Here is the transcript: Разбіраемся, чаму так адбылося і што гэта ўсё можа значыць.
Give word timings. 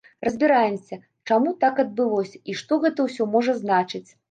Разбіраемся, 0.27 0.97
чаму 1.27 1.53
так 1.65 1.83
адбылося 1.85 2.43
і 2.51 2.59
што 2.65 2.81
гэта 2.87 2.99
ўсё 3.11 3.31
можа 3.39 3.59
значыць. 3.63 4.07